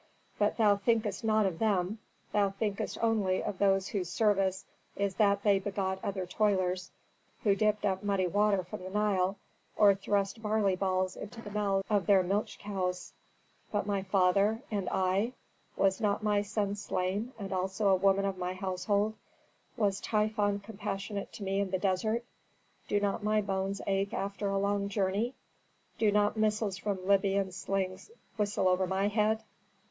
[0.39, 1.99] But thou thinkest not of them;
[2.31, 6.89] thou thinkest only of those whose service is that they begot other toilers
[7.43, 9.37] who dipped up muddy water from the Nile,
[9.75, 13.13] or thrust barley balls into the mouths of their milch cows.
[13.71, 15.33] "But my father and I?
[15.77, 19.13] Was not my son slain, and also a woman of my household?
[19.77, 22.25] Was Typhon compassionate to me in the desert?
[22.87, 25.35] Do not my bones ache after a long journey?
[25.99, 29.43] Do not missiles from Libyan slings whistle over my head?